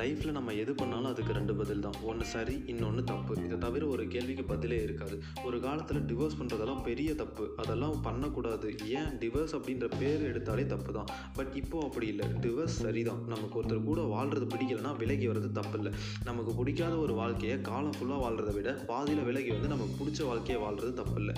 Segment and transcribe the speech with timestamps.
[0.00, 1.96] லைஃப்பில் நம்ம எது பண்ணாலும் அதுக்கு ரெண்டு பதில் தான்.
[2.10, 3.34] ஒன்று சரி இன்னொன்று தப்பு.
[3.46, 5.16] இதை தவிர ஒரு கேள்விக்கு பதிலே இருக்காது.
[5.48, 7.46] ஒரு காலத்தில் டிவோர்ஸ் பண்ணுறதெல்லாம் பெரிய தப்பு.
[7.64, 8.70] அதெல்லாம் பண்ணக்கூடாது.
[8.98, 11.10] ஏன் டிவோர்ஸ் அப்படின்ற பேர் எடுத்தாலே தப்பு தான்.
[11.38, 12.28] பட் இப்போது அப்படி இல்லை.
[12.46, 13.22] டிவோர்ஸ் சரிதான்.
[13.34, 15.92] நமக்கு ஒருத்தர் கூட வாழ்கிறது பிடிக்கலன்னா விலகி வர்றது தப்பு இல்லை
[16.30, 20.92] நமக்கு பிடிக்காத ஒரு வாழ்க்கையை காலம் ஃபுல்லாக வாழ்கிறத விட பாதியில் விலகி வந்து நமக்கு பிடிச்ச வாழ்க்கையை வாழ்கிறது
[21.00, 21.34] தப்பு இல்லை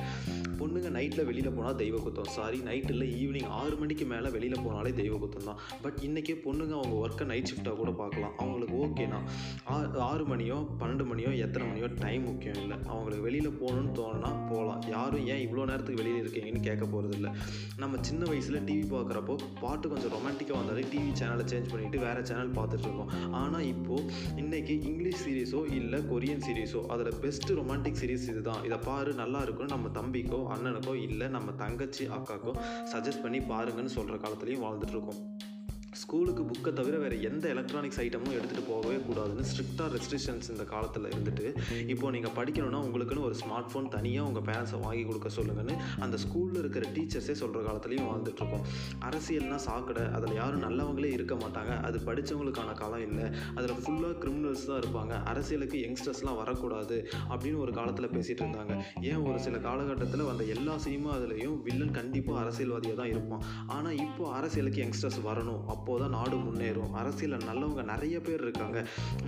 [0.58, 2.28] பொண்ணுங்க நைட்டில் வெளியில் போனால் தெய்வ குத்தம்.
[2.36, 5.58] சாரி நைட்டில் இல்லை ஈவினிங் ஆறு மணிக்கு மேலே வெளியில் போனாலே தெய்வ குத்தம் தான்.
[5.84, 8.34] பட் இன்றைக்கே பொண்ணுங்க அவங்க ஒர்க்கை நைட் ஷிஃப்ட்டாக கூட பார்க்கலாம்.
[8.44, 9.20] அவங்களுக்கு ஓகேனா
[9.70, 12.76] ஆ- ஆறு மணியோ பன்னெண்டு மணியோ எத்தனை மணியோ டைம் முக்கியம் இல்லை.
[12.86, 17.30] அவங்களுக்கு வெளியில் போகணுன்னு தோணுனா போகலாம் யாரும் ஏன் இவ்வளோ நேரத்துக்கு வெளியில் இருக்கீங்கன்னு கேட்க போகிறது இல்லை.
[17.76, 22.52] நம்ம சின்ன வயசில் டிவி பார்க்குறப்போ பாட்டு கொஞ்சம் ரொமான்டிக்காக வந்தாலே டிவி சேனலை சேஞ்ச் பண்ணிவிட்டு வேறு சேனல்
[22.52, 28.64] பார்த்துட்ருக்கோம் ஆனால் இப்போது இன்றைக்கி இங்கிலீஷ் சீரிஸோ இல்லை கொரியன் சீரிஸோ அதில் பெஸ்ட்டு ரொமான்டிக் சீரிஸ் இதுதான்.
[28.64, 32.54] இதை பாரு நல்லா இருக்குன்னு நம்ம தம்பிக்கோ அண்ணனுக்கோ இல்லை நம்ம தங்கச்சி அக்காக்கோ
[32.92, 35.20] சஜஸ்ட் பண்ணி பாருங்கன்னு சொல்கிற காலத்துலேயும் வாழ்ந்துட்டுருக்கோம்
[36.02, 41.46] ஸ்கூலுக்கு புக்கை தவிர வேறு எந்த எலக்ட்ரானிக்ஸ் ஐட்டமும் எடுத்துகிட்டு போகவே கூடாதுன்னு ஸ்ட்ரிக்டாக ரெஸ்ட்ரிக்ஷன்ஸ் இந்த காலத்தில் இருந்துட்டு
[41.92, 46.60] இப்போ நீங்கள் படிக்கணும்னா உங்களுக்குன்னு ஒரு ஸ்மார்ட் ஃபோன் தனியாக உங்கள் பேரண்ட்ஸை வாங்கி கொடுக்க சொல்லுங்கன்னு அந்த ஸ்கூலில்
[46.62, 48.64] இருக்கிற டீச்சர்ஸே சொல்கிற காலத்துலேயும் வாழ்ந்துட்டுருக்கோம்
[49.08, 51.72] அரசியல்னா சாக்கடை அதில் யாரும் நல்லவங்களே இருக்க மாட்டாங்க.
[51.86, 53.26] அது படித்தவங்களுக்கான காலம் இல்லை.
[53.56, 55.14] அதில் ஃபுல்லாக கிரிமினல்ஸ் தான் இருப்பாங்க.
[55.32, 56.96] அரசியலுக்கு யங்ஸ்டர்ஸ்லாம் வரக்கூடாது
[57.30, 58.74] அப்படின்னு ஒரு காலத்தில் பேசிகிட்டு இருந்தாங்க.
[59.10, 63.44] ஏன் ஒரு சில காலகட்டத்தில் வந்த எல்லா சினிமா அதுலேயும் வில்லன் கண்டிப்பாக அரசியல்வாதியாக தான் இருப்பான்.
[63.76, 65.62] ஆனால் இப்போ அரசியலுக்கு யங்ஸ்டர்ஸ் வரணும்.
[65.84, 66.92] அப்போ தான் நாடு முன்னேறும்.
[67.00, 68.78] அரசியலில் நல்லவங்க நிறைய பேர் இருக்காங்க.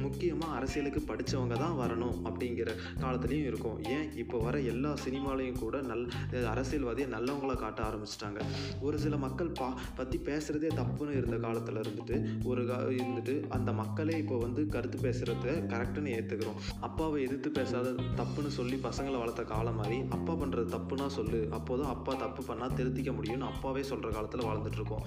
[0.05, 2.69] முக்கியமாக அரசியலுக்கு படித்தவங்க தான் வரணும் அப்படிங்கிற
[3.03, 3.77] காலத்துலேயும் இருக்கும்.
[3.95, 4.07] ஏன்?
[4.23, 6.05] இப்போ வர எல்லா சினிமாலையும் கூட நல்
[6.53, 8.39] அரசியல்வாதியை நல்லவங்களை காட்ட ஆரம்பிச்சிட்டாங்க.
[8.87, 9.69] ஒரு சில மக்கள் பா
[9.99, 12.17] பற்றி பேசுகிறதே தப்புன்னு இருந்த காலத்தில் இருந்துட்டு
[12.53, 18.55] ஒரு கா இருந்துட்டு அந்த மக்களே இப்போ வந்து கருத்து பேசுகிறத கரெக்டுன்னு ஏற்றுக்கிறோம் அப்பாவை எதிர்த்து பேசாத தப்புன்னு
[18.59, 21.43] சொல்லி பசங்களை வளர்த்த காலம் மாதிரி அப்பா பண்ணுறது தப்புனா சொல்லு.
[21.61, 25.07] அப்போதான் அப்பா தப்பு பண்ணால் திருத்திக்க முடியும்னு அப்பாவே சொல்கிற காலத்தில் வாழ்ந்துட்டுருக்கோம்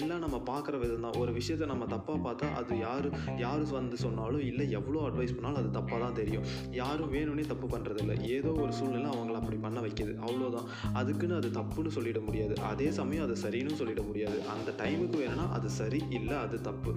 [0.00, 3.08] எல்லாம் நம்ம பார்க்குற தான் ஒரு விஷயத்தை நம்ம தப்பாக பார்த்தா அது யார்
[3.44, 6.44] யார் வந்து சொன்னாலும் இல்லை எவ்வளோ அட்வைஸ் பண்ணாலும் அது தப்பாக தான் தெரியும்.
[6.80, 10.12] யாரும் வேணும்னே தப்பு பண்ணுறதில்ல ஏதோ ஒரு சூழ்நிலை அவங்கள அப்படி பண்ண வைக்கிது.
[10.26, 10.68] அவ்வளோதான்
[11.00, 12.54] அதுக்குன்னு அது தப்புன்னு சொல்லிட முடியாது.
[12.70, 14.38] அதே சமயம் அது சரின்னு சொல்லிட முடியாது.
[14.54, 16.92] அந்த டைமுக்கு வேணும்னா அது சரி இல்லை அது தப்பு.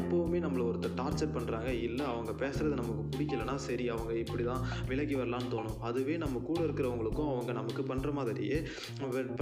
[0.00, 5.16] எப்போவுமே நம்மளை ஒருத்தர் டார்ச்சர் பண்ணுறாங்க இல்லை அவங்க பேசுகிறது நமக்கு பிடிக்கலனா சரி அவங்க இப்படி தான் விலகி
[5.20, 5.78] வரலான்னு தோணும்.
[5.90, 8.58] அதுவே நம்ம கூட இருக்கிறவங்களுக்கும் அவங்க நமக்கு பண்ணுற மாதிரியே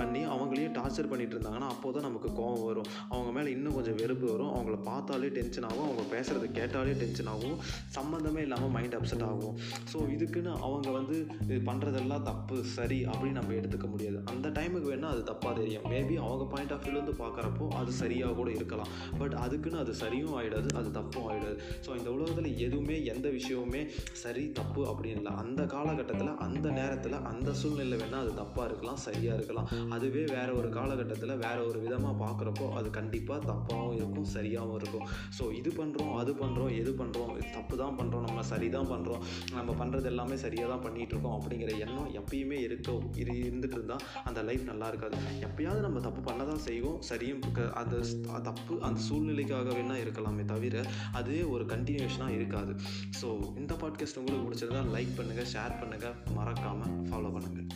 [0.01, 2.89] பண்ணி அவங்களையும் டார்ச்சர் பண்ணிட்டு இருந்தாங்கன்னா அப்போ தான் நமக்கு கோவம் வரும்.
[3.15, 4.53] அவங்க மேலே இன்னும் கொஞ்சம் வெறுப்பு வரும்.
[4.57, 5.87] அவங்கள பார்த்தாலே டென்ஷன் ஆகும்.
[5.89, 7.57] அவங்க பேசுகிறத கேட்டாலே டென்ஷன் ஆகும்.
[7.97, 9.57] சம்மந்தமே இல்லாமல் மைண்ட் அப்செட் ஆகும்.
[9.93, 14.19] ஸோ இதுக்குன்னு அவங்க வந்து இது பண்ணுறதெல்லாம் தப்பு சரி அப்படின்னு நம்ம எடுத்துக்க முடியாது.
[14.33, 15.87] அந்த டைமுக்கு வேணால் அது தப்பாக தெரியும்.
[15.95, 18.93] மேபி அவங்க பாயிண்ட் ஆஃப் வியூலேருந்து பார்க்குறப்போ அது சரியாக கூட இருக்கலாம்.
[19.21, 23.83] பட் அதுக்குன்னு அது சரியும் ஆகிடாது அது தப்பும் ஆகிடாது ஸோ இந்த உலகத்தில் எதுவுமே எந்த விஷயமுமே
[24.23, 25.35] சரி தப்பு அப்படின்னு இல்லை.
[25.45, 29.69] அந்த காலகட்டத்தில் அந்த நேரத்தில் அந்த சூழ்நிலை வேணால் அது தப்பாக இருக்கலாம் சரியாக இருக்கலாம்.
[29.97, 35.05] அதுவே வேற ஒரு காலகட்டத்தில் வேறு ஒரு விதமாக பார்க்குறப்போ அது கண்டிப்பாக கண்டிப்பாக தப்பாகவும் இருக்கும் சரியாகவும் இருக்கும்.
[35.37, 39.71] ஸோ இது பண்ணுறோம் அது பண்ணுறோம் எது பண்ணுறோம் தப்பு தான் பண்ணுறோம் நம்ம சரி தான் பண்ணுறோம் நம்ம
[39.81, 44.65] பண்ணுறது எல்லாமே சரியாக தான் பண்ணிகிட்டு இருக்கோம் அப்படிங்கிற எண்ணம் எப்பயுமே இருக்கோ இரு இருந்துட்டு இருந்தால் அந்த லைஃப்
[44.65, 45.17] நல்லா இருக்காது.
[45.47, 47.97] எப்பயாவது நம்ம தப்பு பண்ண தான் செய்வோம் சரியும் க- அந்த
[48.43, 50.85] தப்பு அந்த சூழ்நிலைக்காக வேணால் இருக்கலாமே தவிர
[51.15, 52.75] அது ஒரு கண்டினியூஷனாக இருக்காது.
[53.21, 57.69] ஸோ இந்த பாட்காஸ்ட் உங்களுக்கு பிடிச்சிருந்தா லைக் பண்ணுங்கள் ஷேர் பண்ணுங்கள் மறக்காமல் ஃபாலோ பண்ணுங்கள்